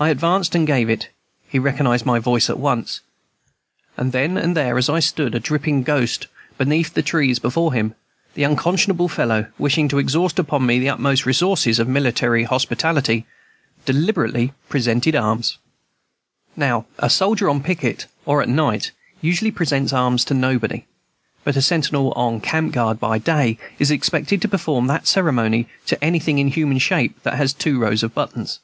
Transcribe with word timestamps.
I 0.00 0.08
advanced 0.08 0.56
and 0.56 0.66
gave 0.66 0.90
it, 0.90 1.10
he 1.48 1.60
recognized 1.60 2.04
my 2.04 2.18
voice 2.18 2.50
at 2.50 2.58
once. 2.58 3.00
| 3.48 3.96
And 3.96 4.10
then 4.10 4.36
and 4.36 4.56
there, 4.56 4.76
as 4.76 4.88
I 4.88 4.98
stood, 4.98 5.36
a 5.36 5.38
dripping 5.38 5.84
ghost, 5.84 6.26
beneath 6.58 6.92
the 6.92 7.00
f 7.00 7.04
trees 7.04 7.38
before 7.38 7.72
him, 7.72 7.94
the 8.34 8.42
unconscionable 8.44 9.08
fellow, 9.08 9.46
wishing 9.56 9.86
to 9.90 9.98
exhaust 9.98 10.40
upon 10.40 10.66
me 10.66 10.80
the 10.80 10.88
utmost 10.88 11.24
resources 11.26 11.78
of 11.78 11.86
military 11.86 12.42
hospitality, 12.42 13.24
deliberately 13.84 14.52
presented 14.68 15.14
arms! 15.14 15.58
Now 16.56 16.86
a 16.98 17.08
soldier 17.08 17.48
on 17.48 17.62
picket, 17.62 18.06
or 18.26 18.42
at 18.42 18.48
night, 18.48 18.90
usually 19.20 19.52
presents 19.52 19.92
arms 19.92 20.24
to 20.24 20.34
nobody; 20.34 20.86
but 21.44 21.54
a 21.54 21.62
sentinel 21.62 22.10
on 22.16 22.40
camp 22.40 22.72
guard 22.72 22.98
by 22.98 23.18
day 23.18 23.60
is 23.78 23.92
expected 23.92 24.42
to 24.42 24.48
perform 24.48 24.88
that 24.88 25.06
ceremony 25.06 25.68
to 25.86 26.02
anything 26.02 26.40
in 26.40 26.48
human 26.48 26.78
shape 26.78 27.22
that 27.22 27.34
has 27.34 27.52
two 27.52 27.78
rows 27.78 28.02
of 28.02 28.12
buttons. 28.12 28.58